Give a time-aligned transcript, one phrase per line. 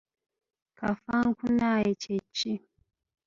[0.77, 2.53] Kafankunaaye kye ki?